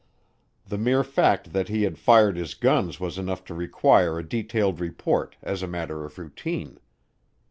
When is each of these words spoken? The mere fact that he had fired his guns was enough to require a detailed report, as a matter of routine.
The 0.65 0.79
mere 0.79 1.03
fact 1.03 1.53
that 1.53 1.67
he 1.67 1.83
had 1.83 1.99
fired 1.99 2.35
his 2.35 2.55
guns 2.55 2.99
was 2.99 3.19
enough 3.19 3.43
to 3.43 3.53
require 3.53 4.17
a 4.17 4.27
detailed 4.27 4.79
report, 4.79 5.35
as 5.43 5.61
a 5.61 5.67
matter 5.67 6.03
of 6.05 6.17
routine. 6.17 6.79